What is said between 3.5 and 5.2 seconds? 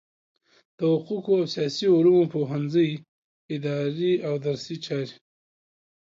اداري او درسي چارې